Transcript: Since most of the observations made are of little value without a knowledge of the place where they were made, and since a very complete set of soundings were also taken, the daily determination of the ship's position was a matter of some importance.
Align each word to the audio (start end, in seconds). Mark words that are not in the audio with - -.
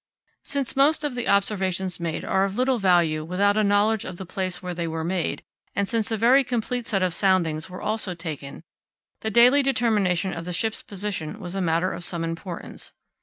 Since 0.43 0.75
most 0.75 1.03
of 1.03 1.13
the 1.13 1.27
observations 1.27 1.99
made 1.99 2.25
are 2.25 2.43
of 2.43 2.55
little 2.57 2.79
value 2.79 3.23
without 3.23 3.55
a 3.55 3.63
knowledge 3.63 4.03
of 4.03 4.17
the 4.17 4.25
place 4.25 4.59
where 4.63 4.73
they 4.73 4.87
were 4.87 5.03
made, 5.03 5.43
and 5.75 5.87
since 5.87 6.09
a 6.09 6.17
very 6.17 6.43
complete 6.43 6.87
set 6.87 7.03
of 7.03 7.13
soundings 7.13 7.69
were 7.69 7.83
also 7.83 8.15
taken, 8.15 8.63
the 9.19 9.29
daily 9.29 9.61
determination 9.61 10.33
of 10.33 10.45
the 10.45 10.53
ship's 10.53 10.81
position 10.81 11.39
was 11.39 11.53
a 11.53 11.61
matter 11.61 11.91
of 11.93 12.03
some 12.03 12.23
importance. 12.23 12.93